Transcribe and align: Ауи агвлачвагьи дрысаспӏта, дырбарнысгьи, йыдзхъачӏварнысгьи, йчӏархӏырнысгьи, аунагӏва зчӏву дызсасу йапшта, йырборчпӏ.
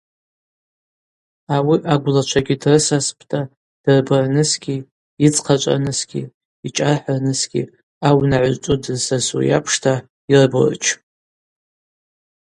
Ауи 1.55 1.77
агвлачвагьи 1.93 2.59
дрысаспӏта, 2.61 3.39
дырбарнысгьи, 3.83 4.77
йыдзхъачӏварнысгьи, 5.23 6.23
йчӏархӏырнысгьи, 6.67 7.63
аунагӏва 8.07 8.51
зчӏву 8.55 8.77
дызсасу 8.83 9.41
йапшта, 9.51 9.93
йырборчпӏ. 10.31 10.91